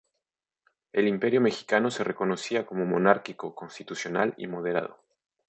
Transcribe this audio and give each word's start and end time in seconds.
El 0.93 1.07
imperio 1.07 1.41
mexicano 1.41 1.91
se 1.91 2.03
reconocía 2.03 2.65
como 2.65 2.87
monárquico 2.87 3.53
constitucional 3.53 4.33
y 4.35 4.47
moderado. 4.47 4.99